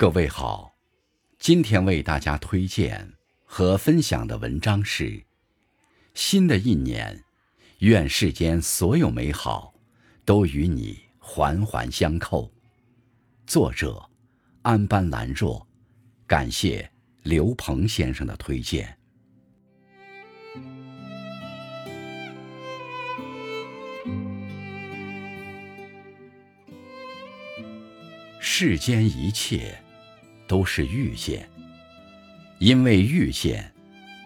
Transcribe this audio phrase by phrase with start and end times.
[0.00, 0.72] 各位好，
[1.38, 3.12] 今天为大家推荐
[3.44, 5.26] 和分享的文章是：
[6.14, 7.22] 新的一年，
[7.80, 9.74] 愿世间所有美好
[10.24, 12.50] 都与你环环相扣。
[13.46, 14.08] 作者：
[14.62, 15.66] 安班兰若，
[16.26, 16.90] 感谢
[17.22, 18.96] 刘鹏先生的推荐。
[28.40, 29.78] 世间一切。
[30.50, 31.48] 都是遇见，
[32.58, 33.72] 因为遇见，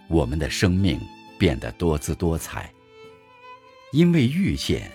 [0.08, 0.98] 我们的生命
[1.38, 2.62] 变得多姿多彩；
[3.92, 4.90] 因为遇见，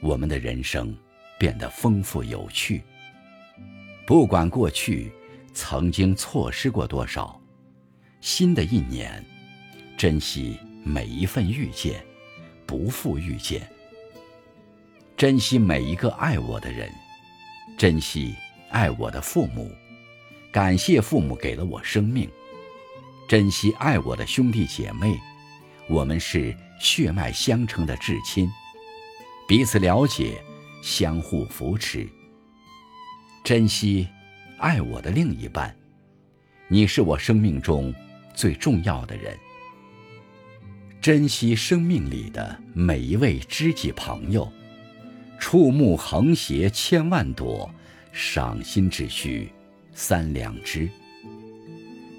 [0.00, 0.92] 我们的人生
[1.38, 2.82] 变得丰富有趣。
[4.04, 5.12] 不管过去
[5.54, 7.40] 曾经错失过多少，
[8.20, 9.24] 新的一年，
[9.96, 12.04] 珍惜每一份遇见，
[12.66, 13.62] 不负遇见。
[15.16, 16.90] 珍惜每一个爱我的人，
[17.76, 18.34] 珍惜
[18.70, 19.70] 爱我的父母。
[20.50, 22.28] 感谢父母给了我生命，
[23.28, 25.18] 珍惜爱我的兄弟姐妹，
[25.88, 28.50] 我们是血脉相承的至亲，
[29.46, 30.42] 彼此了解，
[30.82, 32.08] 相互扶持。
[33.44, 34.08] 珍惜
[34.58, 35.76] 爱我的另一半，
[36.66, 37.94] 你是我生命中
[38.34, 39.38] 最重要的人。
[41.00, 44.50] 珍惜生命里的每一位知己朋友，
[45.38, 47.70] 触目横斜千万朵，
[48.12, 49.52] 赏心只需。
[50.00, 50.88] 三两枝，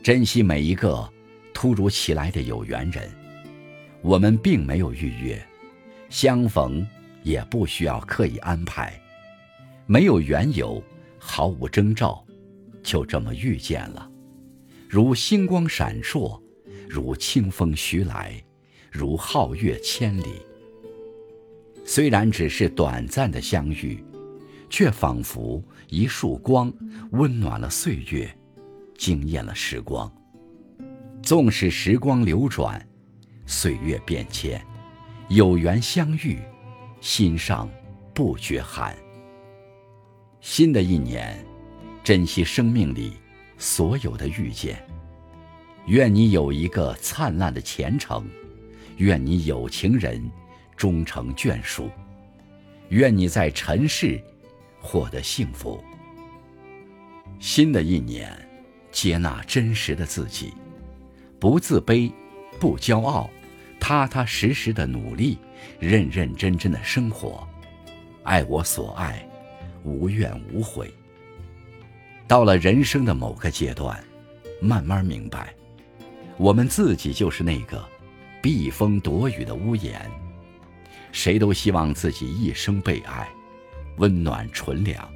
[0.04, 1.10] 珍惜每一个
[1.54, 3.10] 突如其来的有缘人。
[4.02, 5.42] 我们并没有预约，
[6.10, 6.86] 相逢
[7.24, 9.02] 也不需要刻意安排，
[9.86, 10.84] 没有缘由，
[11.18, 12.22] 毫无征兆，
[12.84, 14.12] 就这么遇见了，
[14.90, 16.38] 如星光闪烁，
[16.90, 18.44] 如清风徐来，
[18.92, 20.42] 如皓月千里。
[21.86, 24.04] 虽然只是短暂的相遇。
[24.70, 26.72] 却仿佛一束光，
[27.12, 28.30] 温暖了岁月，
[28.98, 30.12] 惊艳了时光。
[31.22, 32.88] 纵使时光流转，
[33.46, 34.64] 岁月变迁，
[35.28, 36.40] 有缘相遇，
[37.02, 37.70] 心上
[38.14, 38.96] 不觉寒。
[40.40, 41.44] 新的一年，
[42.04, 43.14] 珍惜生命里
[43.58, 44.82] 所有的遇见。
[45.88, 48.26] 愿你有一个灿烂的前程，
[48.98, 50.30] 愿你有情人
[50.78, 51.90] 终成眷属，
[52.90, 54.22] 愿你在尘世。
[54.82, 55.84] 获得幸福。
[57.40, 58.38] 新的一年，
[58.92, 60.54] 接纳真实的自己，
[61.40, 62.12] 不自卑，
[62.60, 63.30] 不骄傲，
[63.80, 65.38] 踏踏实实的努力，
[65.80, 67.48] 认认真真的生活，
[68.24, 69.26] 爱我所爱，
[69.84, 70.94] 无怨无悔。
[72.28, 73.98] 到了人生的某个阶段，
[74.62, 75.54] 慢慢明白，
[76.38, 77.84] 我们自己就是那个
[78.42, 80.00] 避风躲雨的屋檐。
[81.12, 83.28] 谁都希望自己一生被爱。
[84.00, 85.08] 温暖纯良，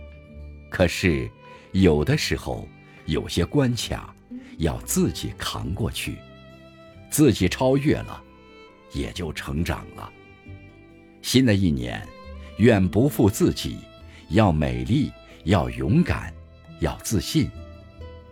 [0.69, 1.29] 可是
[1.71, 2.67] 有的时候
[3.05, 4.13] 有些关卡
[4.57, 6.17] 要自己扛过去，
[7.09, 8.21] 自己超越了，
[8.91, 10.11] 也就成长了。
[11.21, 12.05] 新的一年，
[12.57, 13.77] 愿不负自己，
[14.29, 15.09] 要美丽，
[15.45, 16.33] 要勇敢，
[16.81, 17.50] 要自信，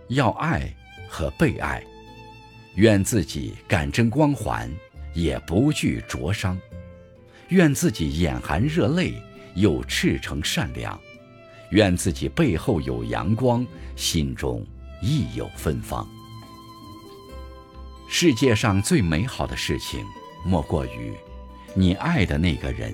[0.10, 0.70] 要爱
[1.08, 1.82] 和被爱。
[2.76, 4.70] 愿自己感真光环，
[5.14, 6.60] 也不惧灼伤。
[7.50, 9.14] 愿自己眼含热泪。
[9.56, 11.00] 又赤诚善良，
[11.72, 14.66] 愿自己背后有阳光，心中
[15.02, 16.08] 亦有芬芳。
[18.10, 20.06] 世界上最美好的事情，
[20.46, 21.14] 莫过于
[21.74, 22.94] 你爱的那个人，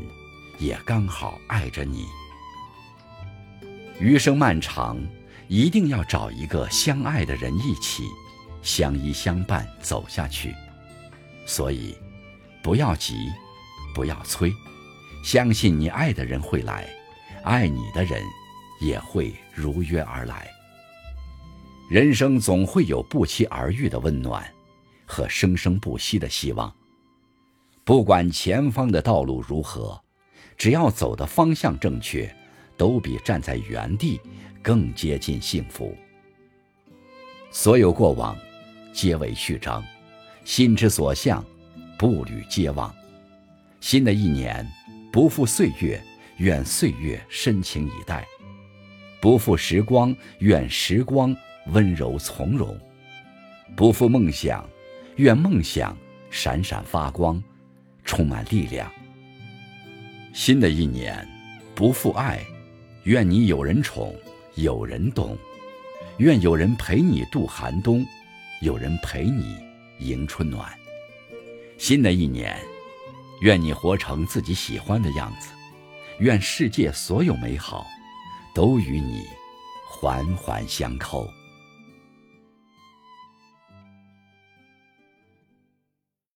[0.59, 2.06] 也刚好爱着你。
[4.00, 5.00] 余生漫长，
[5.47, 8.03] 一定要找一个相爱的人一起，
[8.62, 10.53] 相依相伴走下去。
[11.47, 11.97] 所以，
[12.62, 13.16] 不要急，
[13.95, 14.53] 不要催。
[15.28, 16.88] 相信你爱的人会来，
[17.44, 18.24] 爱你的人
[18.80, 20.48] 也会如约而来。
[21.92, 24.50] 人生总会有不期而遇的温暖，
[25.06, 26.74] 和生生不息的希望。
[27.84, 30.02] 不管前方的道路如何，
[30.58, 32.34] 只要走的方向正确，
[32.78, 34.22] 都比站在原地
[34.62, 35.94] 更接近幸福。
[37.51, 38.34] 所有过往，
[38.94, 39.84] 皆为序章；
[40.46, 41.44] 心之所向，
[42.00, 42.96] 步履皆忘。
[43.81, 44.66] 新的一年。
[45.12, 46.01] 不负岁月，
[46.38, 48.21] 愿岁月深情以待；
[49.21, 51.36] 不负时光，愿时光
[51.68, 52.75] 温柔从容；
[53.75, 54.68] 不负梦想，
[55.15, 55.98] 愿梦想
[56.30, 57.42] 闪闪发光，
[58.04, 58.92] 充满力量。
[60.33, 61.27] 新的一年，
[61.74, 62.45] 不负爱，
[63.03, 64.13] 愿你有人宠，
[64.56, 65.36] 有人懂；
[66.18, 68.06] 愿有人陪你度寒冬，
[68.62, 69.56] 有人陪你
[70.00, 70.71] 迎春暖。
[71.77, 72.60] 新的一年。
[73.39, 75.50] 愿你活成自己喜欢的样子，
[76.19, 77.86] 愿世界所有美好
[78.54, 79.25] 都与你
[79.88, 81.28] 环环相扣。